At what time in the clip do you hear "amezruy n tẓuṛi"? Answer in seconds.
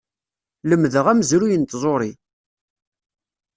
1.11-2.11